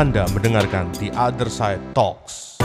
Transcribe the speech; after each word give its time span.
Anda 0.00 0.24
mendengarkan 0.32 0.88
The 0.96 1.12
Other 1.12 1.52
Side 1.52 1.92
Talks. 1.92 2.56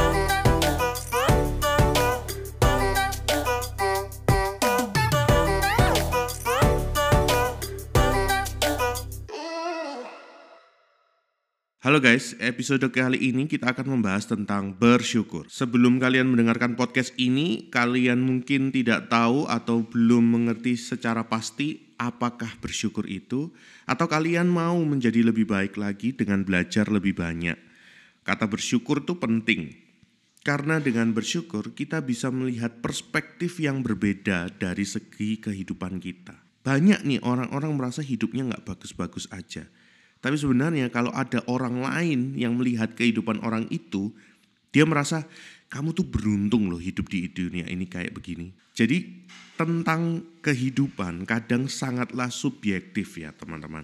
Halo 11.83 11.99
guys, 11.99 12.39
episode 12.39 12.87
kali 12.87 13.19
ini 13.19 13.51
kita 13.51 13.75
akan 13.75 13.99
membahas 13.99 14.31
tentang 14.31 14.71
bersyukur. 14.71 15.51
Sebelum 15.51 15.99
kalian 15.99 16.31
mendengarkan 16.31 16.79
podcast 16.79 17.11
ini, 17.19 17.67
kalian 17.67 18.23
mungkin 18.23 18.71
tidak 18.71 19.11
tahu 19.11 19.43
atau 19.51 19.83
belum 19.83 20.39
mengerti 20.39 20.79
secara 20.79 21.27
pasti 21.27 21.84
apakah 21.95 22.49
bersyukur 22.59 23.05
itu, 23.07 23.51
atau 23.87 24.05
kalian 24.05 24.47
mau 24.51 24.75
menjadi 24.83 25.25
lebih 25.25 25.47
baik 25.47 25.79
lagi 25.79 26.11
dengan 26.11 26.43
belajar 26.43 26.87
lebih 26.91 27.15
banyak. 27.15 27.57
Kata 28.25 28.45
bersyukur 28.49 29.05
itu 29.05 29.15
penting, 29.17 29.75
karena 30.41 30.81
dengan 30.81 31.13
bersyukur 31.15 31.73
kita 31.73 32.01
bisa 32.01 32.31
melihat 32.33 32.81
perspektif 32.81 33.61
yang 33.61 33.81
berbeda 33.85 34.51
dari 34.55 34.83
segi 34.83 35.39
kehidupan 35.39 36.01
kita. 36.01 36.35
Banyak 36.65 37.05
nih 37.05 37.21
orang-orang 37.21 37.77
merasa 37.77 38.01
hidupnya 38.01 38.49
nggak 38.49 38.65
bagus-bagus 38.65 39.29
aja 39.29 39.69
tapi 40.25 40.41
sebenarnya 40.41 40.89
kalau 40.89 41.13
ada 41.13 41.45
orang 41.45 41.85
lain 41.85 42.33
yang 42.33 42.57
melihat 42.57 42.97
kehidupan 42.97 43.45
orang 43.45 43.69
itu, 43.69 44.09
dia 44.73 44.81
merasa 44.81 45.29
kamu 45.75 45.91
tuh 45.91 46.07
beruntung 46.07 46.71
loh 46.71 46.79
hidup 46.79 47.11
di 47.11 47.27
dunia 47.27 47.67
ini 47.67 47.83
kayak 47.83 48.15
begini. 48.15 48.55
Jadi 48.71 49.27
tentang 49.59 50.23
kehidupan 50.39 51.27
kadang 51.27 51.67
sangatlah 51.67 52.31
subjektif 52.31 53.19
ya 53.19 53.35
teman-teman. 53.35 53.83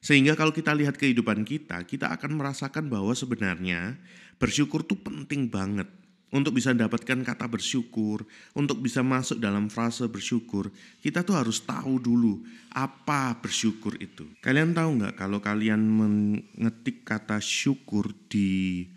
Sehingga 0.00 0.32
kalau 0.32 0.48
kita 0.48 0.72
lihat 0.72 0.96
kehidupan 0.96 1.44
kita, 1.44 1.84
kita 1.84 2.08
akan 2.08 2.40
merasakan 2.40 2.88
bahwa 2.88 3.12
sebenarnya 3.12 4.00
bersyukur 4.40 4.80
tuh 4.80 4.96
penting 4.96 5.52
banget 5.52 5.92
untuk 6.32 6.56
bisa 6.56 6.72
mendapatkan 6.72 7.20
kata 7.20 7.46
bersyukur, 7.52 8.24
untuk 8.56 8.80
bisa 8.80 9.04
masuk 9.04 9.36
dalam 9.36 9.68
frase 9.68 10.08
bersyukur, 10.08 10.72
kita 11.04 11.20
tuh 11.20 11.36
harus 11.36 11.60
tahu 11.60 12.00
dulu 12.00 12.40
apa 12.72 13.36
bersyukur 13.44 13.92
itu. 14.00 14.24
Kalian 14.40 14.72
tahu 14.72 15.04
nggak 15.04 15.20
kalau 15.20 15.44
kalian 15.44 15.84
mengetik 15.84 17.04
kata 17.04 17.44
syukur 17.44 18.08
di 18.32 18.88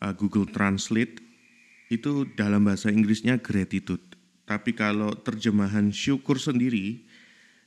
uh, 0.00 0.16
Google 0.16 0.48
Translate 0.48 1.31
itu 1.92 2.24
dalam 2.32 2.64
bahasa 2.64 2.88
Inggrisnya 2.88 3.36
gratitude. 3.36 4.00
Tapi 4.48 4.72
kalau 4.72 5.12
terjemahan 5.12 5.92
syukur 5.92 6.40
sendiri 6.40 7.04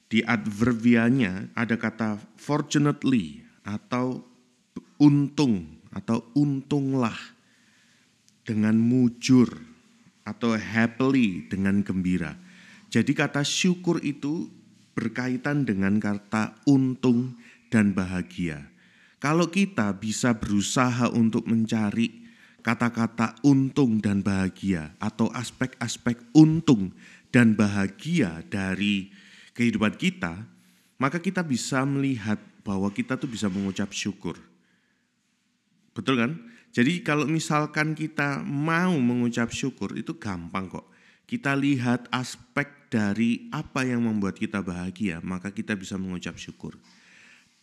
di 0.10 0.20
adverbianya 0.26 1.54
ada 1.54 1.78
kata 1.78 2.18
fortunately 2.38 3.46
atau 3.62 4.26
untung 4.98 5.78
atau 5.94 6.26
untunglah 6.34 7.16
dengan 8.46 8.78
mujur 8.78 9.50
atau 10.26 10.58
happily 10.58 11.46
dengan 11.46 11.86
gembira. 11.86 12.34
Jadi 12.90 13.14
kata 13.14 13.46
syukur 13.46 14.02
itu 14.02 14.50
berkaitan 14.98 15.68
dengan 15.68 16.02
kata 16.02 16.58
untung 16.66 17.38
dan 17.70 17.94
bahagia. 17.94 18.72
Kalau 19.22 19.50
kita 19.50 19.96
bisa 19.98 20.38
berusaha 20.38 21.10
untuk 21.10 21.50
mencari 21.50 22.25
kata-kata 22.66 23.38
untung 23.46 24.02
dan 24.02 24.26
bahagia 24.26 24.98
atau 24.98 25.30
aspek-aspek 25.38 26.18
untung 26.34 26.90
dan 27.30 27.54
bahagia 27.54 28.42
dari 28.50 29.14
kehidupan 29.54 29.94
kita, 30.02 30.50
maka 30.98 31.22
kita 31.22 31.46
bisa 31.46 31.86
melihat 31.86 32.42
bahwa 32.66 32.90
kita 32.90 33.22
tuh 33.22 33.30
bisa 33.30 33.46
mengucap 33.54 33.94
syukur. 33.94 34.42
Betul 35.94 36.18
kan? 36.18 36.32
Jadi 36.74 37.06
kalau 37.06 37.30
misalkan 37.30 37.94
kita 37.94 38.42
mau 38.42 38.98
mengucap 38.98 39.54
syukur 39.54 39.94
itu 39.94 40.18
gampang 40.18 40.66
kok. 40.66 40.90
Kita 41.30 41.54
lihat 41.54 42.10
aspek 42.10 42.90
dari 42.90 43.46
apa 43.54 43.86
yang 43.86 44.10
membuat 44.10 44.42
kita 44.42 44.66
bahagia, 44.66 45.22
maka 45.22 45.54
kita 45.54 45.78
bisa 45.78 46.02
mengucap 46.02 46.34
syukur. 46.38 46.78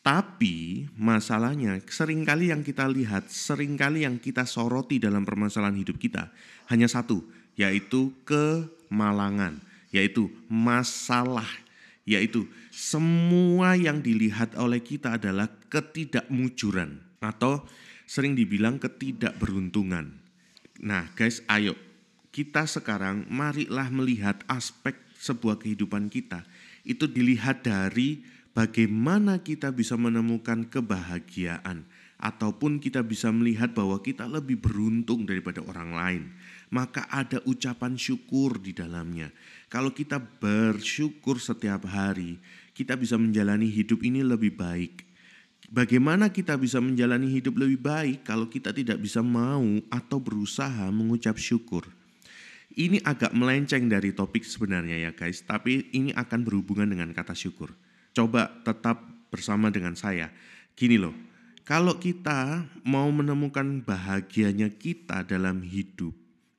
Tapi 0.02 0.90
masalahnya 0.98 1.78
sering 1.86 2.26
kali 2.26 2.50
yang 2.50 2.66
kita 2.66 2.90
lihat, 2.90 3.30
sering 3.30 3.78
kali 3.78 4.02
yang 4.02 4.18
kita 4.18 4.42
soroti 4.42 4.98
dalam 4.98 5.22
permasalahan 5.22 5.78
hidup 5.78 5.94
kita 6.02 6.26
hanya 6.66 6.90
satu, 6.90 7.22
yaitu 7.54 8.10
kemalangan, 8.26 9.62
yaitu 9.94 10.26
masalah, 10.50 11.46
yaitu 12.02 12.50
semua 12.74 13.78
yang 13.78 14.02
dilihat 14.02 14.58
oleh 14.58 14.82
kita 14.82 15.22
adalah 15.22 15.46
ketidakmujuran 15.70 16.98
atau 17.22 17.62
sering 18.02 18.34
dibilang 18.34 18.82
ketidakberuntungan. 18.82 20.18
Nah, 20.82 21.14
guys, 21.14 21.46
ayo 21.46 21.78
kita 22.34 22.66
sekarang 22.66 23.30
marilah 23.30 23.86
melihat 23.86 24.42
aspek 24.50 24.98
sebuah 25.22 25.62
kehidupan 25.62 26.10
kita. 26.10 26.42
Itu 26.82 27.06
dilihat 27.06 27.62
dari 27.62 28.26
bagaimana 28.52 29.40
kita 29.40 29.74
bisa 29.74 29.98
menemukan 29.98 30.64
kebahagiaan 30.68 31.84
ataupun 32.22 32.78
kita 32.78 33.02
bisa 33.02 33.28
melihat 33.34 33.74
bahwa 33.74 33.98
kita 33.98 34.30
lebih 34.30 34.62
beruntung 34.62 35.26
daripada 35.26 35.58
orang 35.66 35.90
lain. 35.92 36.22
Maka 36.72 37.04
ada 37.12 37.42
ucapan 37.44 38.00
syukur 38.00 38.56
di 38.56 38.72
dalamnya. 38.72 39.28
Kalau 39.68 39.92
kita 39.92 40.16
bersyukur 40.16 41.36
setiap 41.36 41.84
hari, 41.84 42.40
kita 42.72 42.96
bisa 42.96 43.20
menjalani 43.20 43.68
hidup 43.68 44.00
ini 44.00 44.24
lebih 44.24 44.56
baik 44.56 45.12
Bagaimana 45.72 46.28
kita 46.28 46.60
bisa 46.60 46.84
menjalani 46.84 47.32
hidup 47.32 47.56
lebih 47.56 47.80
baik 47.80 48.28
kalau 48.28 48.44
kita 48.44 48.76
tidak 48.76 49.00
bisa 49.00 49.24
mau 49.24 49.64
atau 49.88 50.20
berusaha 50.20 50.84
mengucap 50.92 51.40
syukur? 51.40 51.88
Ini 52.76 53.00
agak 53.00 53.32
melenceng 53.32 53.88
dari 53.88 54.12
topik 54.12 54.44
sebenarnya 54.44 55.08
ya 55.08 55.10
guys, 55.16 55.40
tapi 55.40 55.88
ini 55.96 56.12
akan 56.12 56.44
berhubungan 56.44 56.92
dengan 56.92 57.16
kata 57.16 57.32
syukur. 57.32 57.72
Coba 58.12 58.52
tetap 58.64 59.00
bersama 59.32 59.72
dengan 59.72 59.96
saya. 59.96 60.28
Gini 60.76 61.00
loh, 61.00 61.16
kalau 61.64 61.96
kita 61.96 62.68
mau 62.84 63.08
menemukan 63.08 63.80
bahagianya 63.80 64.68
kita 64.68 65.24
dalam 65.24 65.64
hidup, 65.64 66.12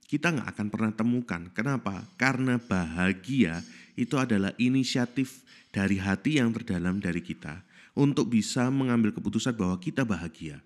kita 0.09 0.34
nggak 0.34 0.50
akan 0.58 0.68
pernah 0.74 0.91
temukan. 0.94 1.41
Kenapa? 1.53 2.06
Karena 2.18 2.58
bahagia 2.58 3.62
itu 3.94 4.18
adalah 4.18 4.53
inisiatif 4.58 5.46
dari 5.69 5.97
hati 6.02 6.41
yang 6.41 6.53
terdalam 6.53 6.97
dari 7.02 7.22
kita 7.22 7.62
untuk 7.94 8.30
bisa 8.34 8.70
mengambil 8.74 9.14
keputusan 9.14 9.53
bahwa 9.53 9.78
kita 9.78 10.02
bahagia. 10.02 10.62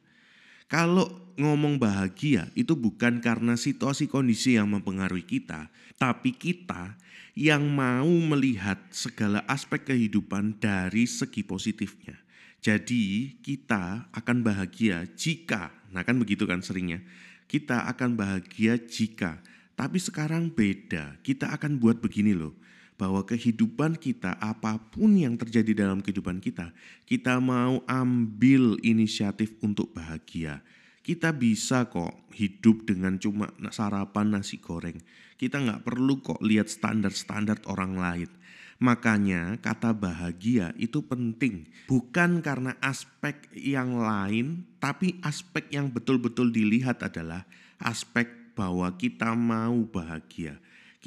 Kalau 0.68 1.08
ngomong 1.40 1.80
bahagia 1.80 2.52
itu 2.52 2.76
bukan 2.76 3.24
karena 3.24 3.56
situasi 3.56 4.12
kondisi 4.12 4.60
yang 4.60 4.68
mempengaruhi 4.68 5.24
kita, 5.24 5.72
tapi 5.96 6.36
kita 6.36 7.00
yang 7.38 7.64
mau 7.72 8.10
melihat 8.10 8.76
segala 8.92 9.48
aspek 9.48 9.88
kehidupan 9.88 10.60
dari 10.60 11.08
segi 11.08 11.48
positifnya. 11.48 12.20
Jadi 12.60 13.38
kita 13.40 14.12
akan 14.12 14.44
bahagia 14.44 15.08
jika, 15.16 15.72
nah 15.94 16.04
kan 16.04 16.20
begitu 16.20 16.44
kan 16.44 16.60
seringnya, 16.60 17.00
kita 17.48 17.88
akan 17.88 18.20
bahagia 18.20 18.76
jika, 18.76 19.40
tapi 19.78 20.04
sekarang 20.04 20.52
beda, 20.52 21.22
kita 21.24 21.48
akan 21.54 21.80
buat 21.80 22.04
begini 22.04 22.36
loh 22.36 22.58
bahwa 22.97 23.22
kehidupan 23.24 24.02
kita, 24.02 24.35
apa 24.41 24.81
pun 24.90 25.13
yang 25.13 25.38
terjadi 25.38 25.85
dalam 25.85 26.02
kehidupan 26.02 26.41
kita, 26.41 26.74
kita 27.06 27.38
mau 27.38 27.85
ambil 27.85 28.81
inisiatif 28.81 29.53
untuk 29.62 29.94
bahagia. 29.94 30.66
Kita 31.06 31.31
bisa 31.31 31.88
kok 31.88 32.28
hidup 32.36 32.84
dengan 32.84 33.16
cuma 33.22 33.53
sarapan 33.72 34.36
nasi 34.36 34.59
goreng. 34.59 35.00
Kita 35.38 35.62
nggak 35.62 35.86
perlu 35.88 36.19
kok 36.19 36.41
lihat 36.44 36.68
standar-standar 36.68 37.63
orang 37.69 37.96
lain. 37.96 38.30
Makanya 38.78 39.57
kata 39.62 39.94
bahagia 39.95 40.74
itu 40.75 41.00
penting. 41.06 41.69
Bukan 41.88 42.44
karena 42.44 42.75
aspek 42.83 43.48
yang 43.56 43.98
lain, 43.98 44.68
tapi 44.81 45.18
aspek 45.24 45.69
yang 45.72 45.89
betul-betul 45.94 46.51
dilihat 46.51 47.00
adalah 47.01 47.48
aspek 47.80 48.27
bahwa 48.57 48.89
kita 48.98 49.38
mau 49.38 49.86
bahagia 49.86 50.57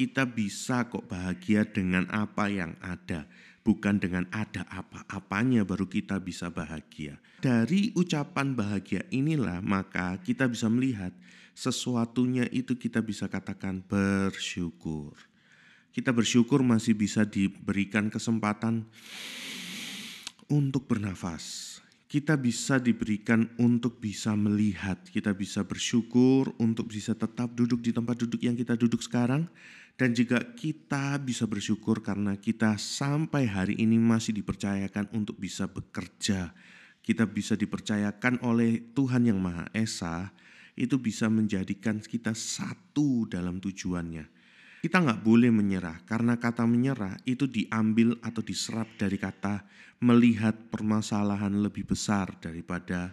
kita 0.01 0.25
bisa 0.25 0.89
kok 0.89 1.05
bahagia 1.13 1.69
dengan 1.69 2.09
apa 2.09 2.49
yang 2.49 2.73
ada, 2.81 3.29
bukan 3.61 4.01
dengan 4.01 4.25
ada 4.33 4.65
apa-apanya 4.73 5.61
baru 5.69 5.85
kita 5.85 6.17
bisa 6.25 6.49
bahagia. 6.49 7.21
Dari 7.45 7.93
ucapan 7.93 8.57
bahagia 8.57 9.05
inilah 9.13 9.61
maka 9.61 10.17
kita 10.25 10.49
bisa 10.49 10.73
melihat 10.73 11.13
sesuatunya 11.53 12.49
itu 12.49 12.81
kita 12.81 13.05
bisa 13.05 13.29
katakan 13.29 13.85
bersyukur. 13.85 15.13
Kita 15.93 16.17
bersyukur 16.17 16.65
masih 16.65 16.97
bisa 16.97 17.29
diberikan 17.29 18.09
kesempatan 18.09 18.89
untuk 20.49 20.89
bernafas 20.89 21.77
kita 22.11 22.35
bisa 22.35 22.83
diberikan 22.83 23.47
untuk 23.55 24.03
bisa 24.03 24.35
melihat, 24.35 24.99
kita 25.15 25.31
bisa 25.31 25.63
bersyukur 25.63 26.51
untuk 26.59 26.91
bisa 26.91 27.15
tetap 27.15 27.55
duduk 27.55 27.79
di 27.79 27.95
tempat 27.95 28.19
duduk 28.19 28.43
yang 28.43 28.59
kita 28.59 28.75
duduk 28.75 28.99
sekarang, 28.99 29.47
dan 30.01 30.17
juga 30.17 30.41
kita 30.57 31.21
bisa 31.21 31.45
bersyukur 31.45 32.01
karena 32.01 32.41
kita 32.41 32.81
sampai 32.81 33.45
hari 33.45 33.77
ini 33.77 34.01
masih 34.01 34.33
dipercayakan 34.33 35.13
untuk 35.13 35.37
bisa 35.37 35.69
bekerja 35.69 36.57
kita 37.01 37.25
bisa 37.25 37.57
dipercayakan 37.57 38.45
oleh 38.45 38.93
Tuhan 38.93 39.25
yang 39.25 39.41
Maha 39.41 39.67
Esa, 39.73 40.31
itu 40.77 41.01
bisa 41.01 41.33
menjadikan 41.33 41.99
kita 42.01 42.37
satu 42.37 43.25
dalam 43.27 43.59
tujuannya. 43.59 44.29
Kita 44.81 44.97
nggak 45.03 45.21
boleh 45.21 45.53
menyerah 45.53 46.01
karena 46.09 46.41
kata 46.41 46.65
menyerah 46.65 47.19
itu 47.29 47.45
diambil 47.45 48.17
atau 48.25 48.41
diserap 48.41 48.89
dari 48.97 49.21
kata 49.21 49.67
melihat 50.01 50.57
permasalahan 50.73 51.53
lebih 51.61 51.85
besar 51.85 52.33
daripada 52.41 53.13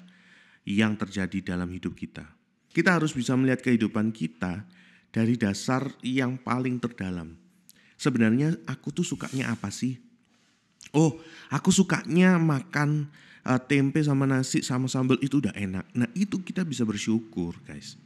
yang 0.63 0.95
terjadi 0.95 1.55
dalam 1.55 1.67
hidup 1.73 1.91
kita. 1.91 2.23
Kita 2.71 2.95
harus 2.95 3.11
bisa 3.11 3.35
melihat 3.35 3.59
kehidupan 3.59 4.15
kita 4.15 4.63
dari 5.11 5.39
dasar 5.39 5.87
yang 6.03 6.37
paling 6.37 6.77
terdalam. 6.77 7.35
Sebenarnya 7.97 8.53
aku 8.69 8.93
tuh 8.93 9.05
sukanya 9.05 9.53
apa 9.53 9.73
sih? 9.73 9.97
Oh, 10.93 11.17
aku 11.49 11.73
sukanya 11.73 12.37
makan 12.37 13.09
uh, 13.43 13.59
tempe 13.59 13.99
sama 14.03 14.29
nasi 14.29 14.61
sama 14.61 14.85
sambal 14.85 15.17
itu 15.19 15.41
udah 15.41 15.55
enak. 15.57 15.85
Nah, 15.97 16.09
itu 16.13 16.39
kita 16.43 16.61
bisa 16.67 16.85
bersyukur, 16.85 17.57
guys. 17.65 17.97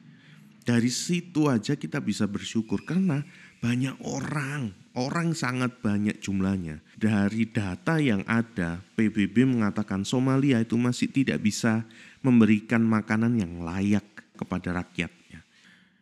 Dari 0.61 0.93
situ 0.93 1.49
aja 1.49 1.73
kita 1.73 1.97
bisa 1.97 2.29
bersyukur 2.29 2.85
karena 2.85 3.25
banyak 3.65 3.97
orang, 4.05 4.73
orang 4.93 5.33
sangat 5.33 5.81
banyak 5.81 6.21
jumlahnya. 6.21 6.85
Dari 6.97 7.49
data 7.49 7.97
yang 7.97 8.21
ada, 8.29 8.81
PBB 8.93 9.41
mengatakan 9.49 10.05
Somalia 10.05 10.61
itu 10.61 10.77
masih 10.77 11.09
tidak 11.09 11.41
bisa 11.41 11.85
memberikan 12.21 12.85
makanan 12.85 13.41
yang 13.41 13.65
layak 13.65 14.05
kepada 14.37 14.85
rakyatnya. 14.85 15.20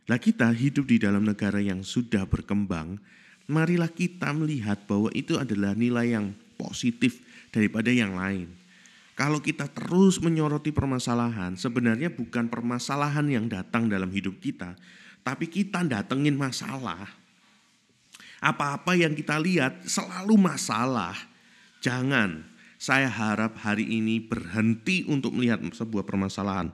Nah 0.09 0.17
kita 0.17 0.49
hidup 0.49 0.89
di 0.89 0.97
dalam 0.97 1.21
negara 1.21 1.61
yang 1.61 1.85
sudah 1.85 2.25
berkembang, 2.25 2.97
marilah 3.45 3.93
kita 3.93 4.33
melihat 4.33 4.81
bahwa 4.89 5.13
itu 5.13 5.37
adalah 5.37 5.77
nilai 5.77 6.17
yang 6.17 6.33
positif 6.57 7.21
daripada 7.53 7.93
yang 7.93 8.17
lain. 8.17 8.49
Kalau 9.13 9.37
kita 9.37 9.69
terus 9.69 10.17
menyoroti 10.17 10.73
permasalahan, 10.73 11.53
sebenarnya 11.53 12.09
bukan 12.09 12.49
permasalahan 12.49 13.29
yang 13.29 13.45
datang 13.45 13.85
dalam 13.85 14.09
hidup 14.09 14.41
kita, 14.41 14.73
tapi 15.21 15.45
kita 15.45 15.85
datengin 15.85 16.33
masalah 16.33 17.19
apa-apa 18.39 18.95
yang 18.95 19.11
kita 19.13 19.35
lihat 19.37 19.83
selalu 19.83 20.39
masalah. 20.39 21.15
Jangan 21.83 22.47
saya 22.79 23.11
harap 23.11 23.59
hari 23.59 23.83
ini 23.87 24.23
berhenti 24.23 25.03
untuk 25.07 25.35
melihat 25.35 25.59
sebuah 25.75 26.07
permasalahan. 26.07 26.71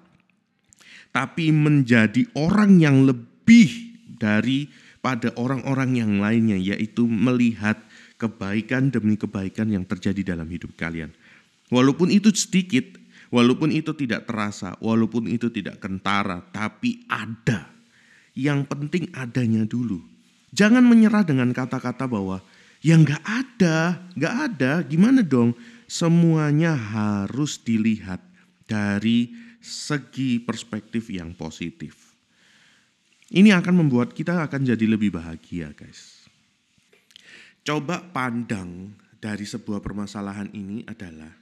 Tapi 1.15 1.47
menjadi 1.55 2.27
orang 2.35 2.83
yang 2.83 3.07
lebih 3.07 3.95
daripada 4.19 5.31
orang-orang 5.39 5.95
yang 5.95 6.19
lainnya 6.19 6.59
yaitu 6.59 7.07
melihat 7.07 7.79
kebaikan 8.19 8.91
demi 8.91 9.15
kebaikan 9.15 9.71
yang 9.71 9.87
terjadi 9.87 10.35
dalam 10.35 10.51
hidup 10.51 10.75
kalian. 10.75 11.15
Walaupun 11.71 12.11
itu 12.11 12.35
sedikit, 12.35 12.99
walaupun 13.31 13.71
itu 13.71 13.95
tidak 13.95 14.27
terasa, 14.27 14.75
walaupun 14.83 15.31
itu 15.31 15.47
tidak 15.47 15.79
kentara, 15.79 16.43
tapi 16.51 17.07
ada. 17.07 17.71
Yang 18.35 18.67
penting 18.67 19.03
adanya 19.15 19.63
dulu. 19.63 20.03
Jangan 20.51 20.83
menyerah 20.83 21.23
dengan 21.23 21.55
kata-kata 21.55 22.11
bahwa 22.11 22.43
ya 22.83 22.99
nggak 22.99 23.23
ada, 23.23 24.03
nggak 24.19 24.35
ada, 24.51 24.71
gimana 24.83 25.23
dong? 25.23 25.55
Semuanya 25.87 26.75
harus 26.75 27.55
dilihat 27.63 28.19
dari 28.67 29.31
segi 29.65 30.37
perspektif 30.37 31.09
yang 31.09 31.33
positif. 31.33 32.13
Ini 33.33 33.57
akan 33.57 33.81
membuat 33.81 34.13
kita 34.13 34.45
akan 34.45 34.61
jadi 34.61 34.85
lebih 34.85 35.17
bahagia, 35.17 35.73
guys. 35.73 36.29
Coba 37.65 38.05
pandang 38.13 38.93
dari 39.17 39.49
sebuah 39.49 39.81
permasalahan 39.81 40.53
ini 40.53 40.85
adalah 40.85 41.33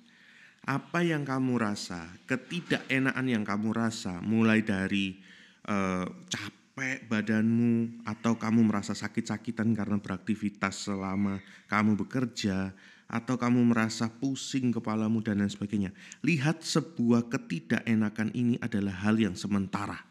apa 0.63 1.03
yang 1.03 1.27
kamu 1.27 1.59
rasa, 1.59 2.07
ketidakenaan 2.23 3.27
yang 3.27 3.43
kamu 3.43 3.75
rasa, 3.75 4.23
mulai 4.23 4.63
dari 4.63 5.19
capek 6.31 6.63
capek 6.73 7.05
badanmu 7.05 8.01
atau 8.01 8.33
kamu 8.33 8.65
merasa 8.65 8.97
sakit-sakitan 8.97 9.77
karena 9.77 10.01
beraktivitas 10.01 10.89
selama 10.89 11.37
kamu 11.69 11.93
bekerja 12.01 12.73
atau 13.09 13.35
kamu 13.37 13.73
merasa 13.73 14.09
pusing 14.09 14.73
kepalamu 14.73 15.21
dan 15.21 15.43
lain 15.43 15.51
sebagainya. 15.51 15.91
Lihat 16.25 16.65
sebuah 16.65 17.29
ketidakenakan 17.29 18.33
ini 18.33 18.57
adalah 18.59 18.93
hal 19.05 19.19
yang 19.19 19.37
sementara. 19.37 20.01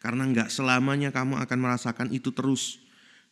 Karena 0.00 0.24
nggak 0.28 0.48
selamanya 0.48 1.12
kamu 1.12 1.40
akan 1.40 1.58
merasakan 1.60 2.08
itu 2.12 2.32
terus. 2.32 2.80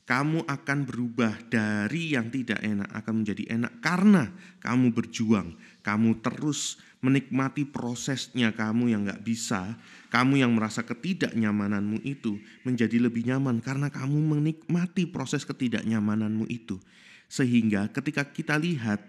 Kamu 0.09 0.49
akan 0.49 0.89
berubah 0.89 1.37
dari 1.53 2.17
yang 2.17 2.33
tidak 2.33 2.65
enak 2.65 2.89
akan 2.97 3.21
menjadi 3.21 3.45
enak 3.61 3.73
karena 3.85 4.33
kamu 4.65 4.97
berjuang. 4.97 5.53
Kamu 5.85 6.25
terus 6.25 6.81
menikmati 6.99 7.63
prosesnya 7.69 8.51
kamu 8.51 8.91
yang 8.91 9.07
gak 9.07 9.23
bisa, 9.23 9.79
kamu 10.11 10.43
yang 10.43 10.57
merasa 10.57 10.83
ketidaknyamananmu 10.83 12.03
itu 12.03 12.43
menjadi 12.67 12.99
lebih 12.99 13.29
nyaman 13.29 13.63
karena 13.63 13.87
kamu 13.93 14.19
menikmati 14.19 15.07
proses 15.07 15.47
ketidaknyamananmu 15.47 16.49
itu. 16.51 16.81
Sehingga 17.29 17.93
ketika 17.93 18.27
kita 18.29 18.57
lihat 18.57 19.05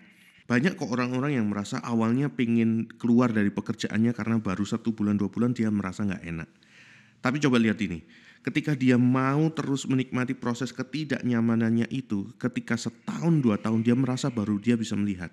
banyak 0.45 0.75
kok 0.75 0.91
orang-orang 0.91 1.39
yang 1.39 1.47
merasa 1.47 1.79
awalnya 1.79 2.27
pengen 2.27 2.89
keluar 2.99 3.31
dari 3.31 3.49
pekerjaannya 3.53 4.11
karena 4.11 4.37
baru 4.41 4.65
satu 4.65 4.91
bulan 4.91 5.15
dua 5.15 5.31
bulan 5.31 5.55
dia 5.55 5.71
merasa 5.71 6.03
nggak 6.03 6.23
enak. 6.25 6.49
Tapi 7.19 7.37
coba 7.39 7.59
lihat 7.59 7.79
ini, 7.79 8.03
ketika 8.43 8.75
dia 8.75 8.99
mau 8.99 9.47
terus 9.55 9.87
menikmati 9.87 10.35
proses 10.35 10.75
ketidaknyamanannya 10.75 11.87
itu, 11.91 12.31
ketika 12.35 12.75
setahun 12.75 13.39
dua 13.39 13.61
tahun 13.61 13.85
dia 13.85 13.95
merasa 13.95 14.27
baru 14.27 14.59
dia 14.59 14.75
bisa 14.75 14.97
melihat 14.99 15.31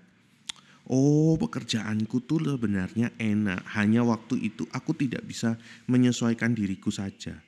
Oh, 0.87 1.35
pekerjaanku 1.35 2.23
tuh 2.31 2.39
sebenarnya 2.47 3.11
enak. 3.19 3.59
Hanya 3.75 4.07
waktu 4.07 4.39
itu 4.39 4.71
aku 4.71 4.95
tidak 4.95 5.27
bisa 5.27 5.59
menyesuaikan 5.91 6.55
diriku 6.55 6.95
saja. 6.95 7.43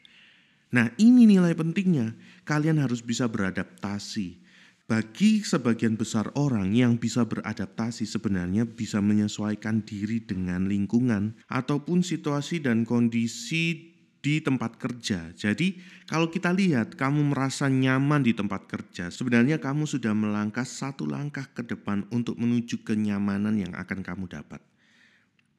Nah, 0.74 0.90
ini 0.98 1.22
nilai 1.22 1.54
pentingnya. 1.54 2.18
Kalian 2.42 2.82
harus 2.82 2.98
bisa 2.98 3.30
beradaptasi. 3.30 4.47
Bagi 4.88 5.44
sebagian 5.44 6.00
besar 6.00 6.32
orang 6.32 6.72
yang 6.72 6.96
bisa 6.96 7.28
beradaptasi 7.28 8.08
sebenarnya 8.08 8.64
bisa 8.64 9.04
menyesuaikan 9.04 9.84
diri 9.84 10.24
dengan 10.24 10.64
lingkungan 10.64 11.36
ataupun 11.44 12.00
situasi 12.00 12.64
dan 12.64 12.88
kondisi 12.88 13.92
di 14.24 14.40
tempat 14.40 14.80
kerja. 14.80 15.36
Jadi, 15.36 15.76
kalau 16.08 16.32
kita 16.32 16.56
lihat 16.56 16.96
kamu 16.96 17.36
merasa 17.36 17.68
nyaman 17.68 18.24
di 18.24 18.32
tempat 18.32 18.64
kerja, 18.64 19.12
sebenarnya 19.12 19.60
kamu 19.60 19.84
sudah 19.84 20.16
melangkah 20.16 20.64
satu 20.64 21.04
langkah 21.04 21.44
ke 21.52 21.68
depan 21.68 22.08
untuk 22.08 22.40
menuju 22.40 22.80
kenyamanan 22.80 23.60
yang 23.60 23.76
akan 23.76 24.00
kamu 24.00 24.24
dapat. 24.24 24.64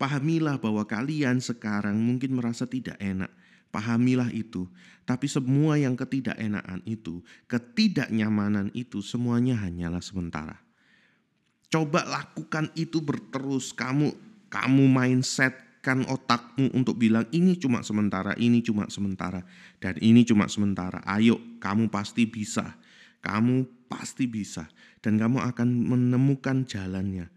Pahamilah 0.01 0.57
bahwa 0.57 0.89
kalian 0.89 1.37
sekarang 1.37 2.01
mungkin 2.01 2.33
merasa 2.33 2.65
tidak 2.65 2.97
enak. 2.97 3.29
Pahamilah 3.69 4.33
itu, 4.33 4.65
tapi 5.05 5.29
semua 5.29 5.77
yang 5.77 5.93
ketidakenaan 5.93 6.81
itu, 6.89 7.21
ketidaknyamanan 7.45 8.73
itu, 8.73 9.01
semuanya 9.05 9.57
hanyalah 9.61 10.01
sementara. 10.01 10.57
Coba 11.69 12.01
lakukan 12.01 12.73
itu 12.73 12.97
berterus. 12.97 13.69
Kamu, 13.77 14.09
kamu 14.49 14.83
mindset 14.89 15.53
kan 15.79 16.03
otakmu 16.03 16.73
untuk 16.75 16.97
bilang 16.99 17.29
ini 17.31 17.55
cuma 17.55 17.85
sementara, 17.85 18.35
ini 18.35 18.59
cuma 18.59 18.89
sementara, 18.89 19.45
dan 19.77 19.95
ini 20.01 20.25
cuma 20.25 20.49
sementara. 20.49 20.99
Ayo, 21.05 21.37
kamu 21.61 21.93
pasti 21.93 22.25
bisa. 22.25 22.75
Kamu 23.21 23.85
pasti 23.85 24.25
bisa. 24.25 24.65
Dan 24.99 25.21
kamu 25.21 25.45
akan 25.45 25.67
menemukan 25.93 26.65
jalannya. 26.65 27.29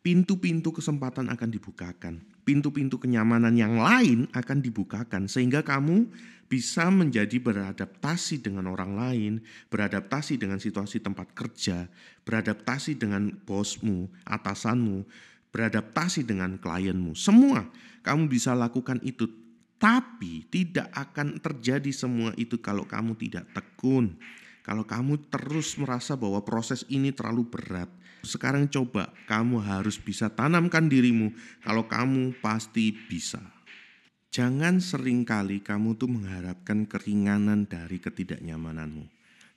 Pintu-pintu 0.00 0.72
kesempatan 0.72 1.28
akan 1.28 1.48
dibukakan. 1.52 2.24
Pintu-pintu 2.48 2.96
kenyamanan 2.96 3.52
yang 3.52 3.76
lain 3.76 4.32
akan 4.32 4.64
dibukakan. 4.64 5.28
Sehingga 5.28 5.60
kamu 5.60 6.08
bisa 6.50 6.88
menjadi 6.88 7.38
beradaptasi 7.38 8.42
dengan 8.42 8.72
orang 8.72 8.96
lain, 8.96 9.32
beradaptasi 9.70 10.40
dengan 10.40 10.58
situasi 10.58 10.98
tempat 10.98 11.30
kerja, 11.36 11.86
beradaptasi 12.24 12.98
dengan 12.98 13.30
bosmu, 13.44 14.10
atasanmu, 14.26 15.06
beradaptasi 15.54 16.26
dengan 16.26 16.58
klienmu. 16.58 17.14
Semua 17.14 17.68
kamu 18.02 18.26
bisa 18.26 18.56
lakukan 18.56 18.98
itu, 19.06 19.30
tapi 19.78 20.48
tidak 20.50 20.90
akan 20.96 21.38
terjadi 21.38 21.92
semua 21.94 22.34
itu 22.34 22.58
kalau 22.58 22.82
kamu 22.82 23.14
tidak 23.14 23.46
tekun. 23.54 24.18
Kalau 24.60 24.84
kamu 24.84 25.30
terus 25.32 25.76
merasa 25.80 26.14
bahwa 26.14 26.44
proses 26.44 26.84
ini 26.92 27.10
terlalu 27.10 27.48
berat, 27.48 27.88
sekarang 28.22 28.68
coba 28.68 29.12
kamu 29.24 29.60
harus 29.64 29.96
bisa 29.96 30.28
tanamkan 30.28 30.86
dirimu 30.86 31.32
kalau 31.64 31.88
kamu 31.88 32.36
pasti 32.44 32.92
bisa. 32.92 33.40
Jangan 34.30 34.78
sering 34.78 35.26
kali 35.26 35.58
kamu 35.64 35.98
tuh 35.98 36.06
mengharapkan 36.06 36.86
keringanan 36.86 37.66
dari 37.66 37.98
ketidaknyamananmu. 37.98 39.10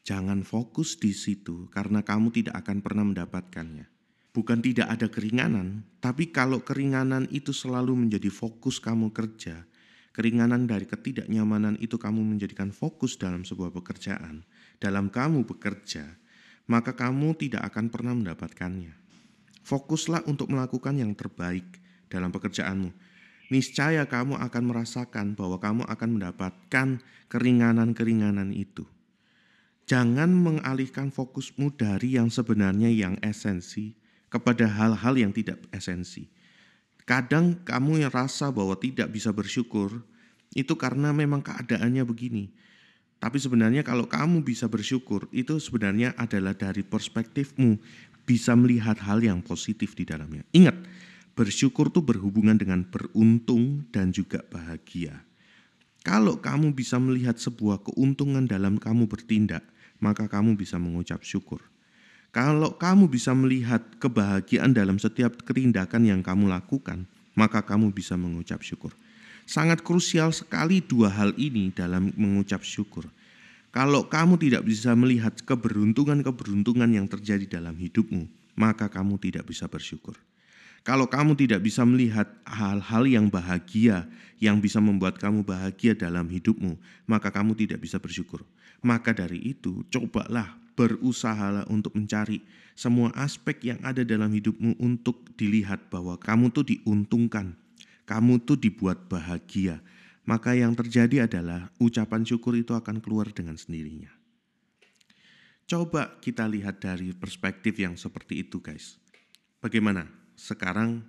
Jangan 0.04 0.42
fokus 0.42 0.98
di 0.98 1.14
situ 1.14 1.70
karena 1.70 2.02
kamu 2.02 2.34
tidak 2.34 2.66
akan 2.66 2.82
pernah 2.82 3.06
mendapatkannya 3.06 3.94
bukan 4.34 4.60
tidak 4.66 4.90
ada 4.90 5.08
keringanan, 5.08 5.86
tapi 6.02 6.34
kalau 6.34 6.66
keringanan 6.66 7.30
itu 7.30 7.54
selalu 7.54 7.94
menjadi 7.94 8.34
fokus 8.34 8.82
kamu 8.82 9.14
kerja, 9.14 9.64
keringanan 10.12 10.66
dari 10.66 10.90
ketidaknyamanan 10.90 11.78
itu 11.78 12.02
kamu 12.02 12.26
menjadikan 12.26 12.74
fokus 12.74 13.16
dalam 13.16 13.46
sebuah 13.46 13.70
pekerjaan, 13.70 14.42
dalam 14.84 15.08
kamu 15.08 15.48
bekerja, 15.48 16.20
maka 16.68 16.92
kamu 16.92 17.40
tidak 17.40 17.72
akan 17.72 17.88
pernah 17.88 18.12
mendapatkannya. 18.12 18.92
Fokuslah 19.64 20.28
untuk 20.28 20.52
melakukan 20.52 21.00
yang 21.00 21.16
terbaik 21.16 21.64
dalam 22.12 22.36
pekerjaanmu, 22.36 22.92
niscaya 23.48 24.04
kamu 24.04 24.36
akan 24.44 24.64
merasakan 24.68 25.40
bahwa 25.40 25.56
kamu 25.64 25.88
akan 25.88 26.10
mendapatkan 26.20 26.88
keringanan-keringanan 27.32 28.52
itu. 28.52 28.84
Jangan 29.88 30.32
mengalihkan 30.36 31.16
fokusmu 31.16 31.80
dari 31.80 32.20
yang 32.20 32.28
sebenarnya 32.28 32.92
yang 32.92 33.16
esensi 33.24 33.96
kepada 34.28 34.68
hal-hal 34.68 35.16
yang 35.16 35.32
tidak 35.32 35.64
esensi. 35.72 36.28
Kadang 37.04 37.64
kamu 37.64 38.08
yang 38.08 38.12
rasa 38.12 38.52
bahwa 38.52 38.76
tidak 38.80 39.12
bisa 39.12 39.32
bersyukur 39.36 40.04
itu 40.56 40.76
karena 40.80 41.12
memang 41.12 41.44
keadaannya 41.44 42.04
begini. 42.08 42.52
Tapi 43.24 43.40
sebenarnya 43.40 43.88
kalau 43.88 44.04
kamu 44.04 44.44
bisa 44.44 44.68
bersyukur 44.68 45.32
itu 45.32 45.56
sebenarnya 45.56 46.12
adalah 46.20 46.52
dari 46.52 46.84
perspektifmu 46.84 47.80
bisa 48.28 48.52
melihat 48.52 49.00
hal 49.00 49.24
yang 49.24 49.40
positif 49.40 49.96
di 49.96 50.04
dalamnya. 50.04 50.44
Ingat, 50.52 50.76
bersyukur 51.32 51.88
itu 51.88 52.04
berhubungan 52.04 52.60
dengan 52.60 52.84
beruntung 52.84 53.88
dan 53.96 54.12
juga 54.12 54.44
bahagia. 54.52 55.24
Kalau 56.04 56.36
kamu 56.36 56.76
bisa 56.76 57.00
melihat 57.00 57.40
sebuah 57.40 57.80
keuntungan 57.88 58.44
dalam 58.44 58.76
kamu 58.76 59.08
bertindak, 59.08 59.64
maka 60.04 60.28
kamu 60.28 60.60
bisa 60.60 60.76
mengucap 60.76 61.24
syukur. 61.24 61.64
Kalau 62.36 62.76
kamu 62.76 63.08
bisa 63.08 63.32
melihat 63.32 63.88
kebahagiaan 64.04 64.76
dalam 64.76 65.00
setiap 65.00 65.40
tindakan 65.48 66.04
yang 66.04 66.20
kamu 66.20 66.52
lakukan, 66.52 67.08
maka 67.40 67.64
kamu 67.64 67.96
bisa 67.96 68.20
mengucap 68.20 68.60
syukur. 68.60 68.92
Sangat 69.44 69.84
krusial 69.84 70.32
sekali 70.32 70.80
dua 70.80 71.12
hal 71.12 71.36
ini 71.36 71.70
dalam 71.76 72.16
mengucap 72.16 72.64
syukur. 72.64 73.12
Kalau 73.74 74.06
kamu 74.06 74.38
tidak 74.38 74.64
bisa 74.70 74.94
melihat 74.94 75.34
keberuntungan-keberuntungan 75.44 76.88
yang 76.94 77.10
terjadi 77.10 77.60
dalam 77.60 77.74
hidupmu, 77.74 78.30
maka 78.54 78.86
kamu 78.86 79.18
tidak 79.18 79.50
bisa 79.50 79.66
bersyukur. 79.66 80.14
Kalau 80.84 81.08
kamu 81.08 81.34
tidak 81.40 81.64
bisa 81.64 81.88
melihat 81.88 82.28
hal-hal 82.44 83.08
yang 83.08 83.32
bahagia, 83.32 84.04
yang 84.44 84.60
bisa 84.60 84.84
membuat 84.84 85.16
kamu 85.16 85.42
bahagia 85.42 85.96
dalam 85.96 86.28
hidupmu, 86.28 86.76
maka 87.08 87.32
kamu 87.32 87.56
tidak 87.56 87.80
bisa 87.80 87.98
bersyukur. 88.04 88.44
Maka 88.84 89.16
dari 89.16 89.40
itu, 89.40 89.88
cobalah 89.88 90.60
berusahalah 90.76 91.64
untuk 91.72 91.96
mencari 91.96 92.44
semua 92.76 93.16
aspek 93.16 93.64
yang 93.64 93.80
ada 93.80 94.04
dalam 94.04 94.28
hidupmu 94.34 94.76
untuk 94.82 95.24
dilihat 95.40 95.88
bahwa 95.88 96.20
kamu 96.20 96.52
tuh 96.52 96.68
diuntungkan, 96.68 97.56
kamu 98.14 98.46
tuh 98.46 98.62
dibuat 98.62 99.10
bahagia. 99.10 99.82
Maka 100.30 100.54
yang 100.54 100.78
terjadi 100.78 101.26
adalah 101.26 101.74
ucapan 101.82 102.22
syukur 102.22 102.54
itu 102.54 102.78
akan 102.78 103.02
keluar 103.02 103.34
dengan 103.34 103.58
sendirinya. 103.58 104.14
Coba 105.66 106.22
kita 106.22 106.46
lihat 106.46 106.78
dari 106.78 107.10
perspektif 107.18 107.74
yang 107.82 107.98
seperti 107.98 108.46
itu, 108.46 108.62
guys. 108.62 109.02
Bagaimana? 109.58 110.06
Sekarang 110.38 111.02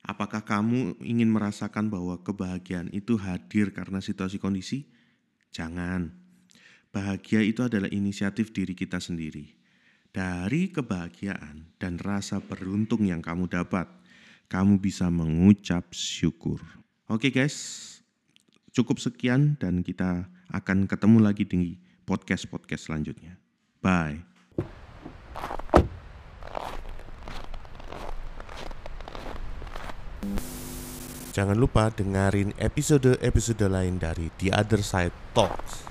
apakah 0.00 0.40
kamu 0.40 0.96
ingin 1.04 1.28
merasakan 1.28 1.92
bahwa 1.92 2.16
kebahagiaan 2.24 2.88
itu 2.96 3.20
hadir 3.20 3.70
karena 3.76 4.00
situasi 4.00 4.40
kondisi? 4.40 4.88
Jangan. 5.52 6.16
Bahagia 6.88 7.44
itu 7.44 7.60
adalah 7.60 7.92
inisiatif 7.92 8.56
diri 8.56 8.72
kita 8.72 8.96
sendiri. 8.96 9.52
Dari 10.08 10.72
kebahagiaan 10.72 11.76
dan 11.76 12.00
rasa 12.00 12.40
beruntung 12.40 13.04
yang 13.04 13.20
kamu 13.20 13.52
dapat, 13.52 13.86
kamu 14.48 14.80
bisa 14.80 15.12
mengucap 15.12 15.92
syukur. 15.92 16.60
Oke 17.08 17.28
guys, 17.28 17.84
cukup 18.72 18.96
sekian 18.96 19.60
dan 19.60 19.84
kita 19.84 20.28
akan 20.48 20.88
ketemu 20.88 21.20
lagi 21.20 21.44
di 21.44 21.76
podcast-podcast 22.08 22.88
selanjutnya. 22.88 23.36
Bye. 23.84 24.24
Jangan 31.36 31.54
lupa 31.54 31.92
dengerin 31.94 32.50
episode-episode 32.58 33.68
lain 33.70 34.00
dari 34.00 34.32
The 34.42 34.50
Other 34.50 34.82
Side 34.82 35.14
Talks. 35.36 35.86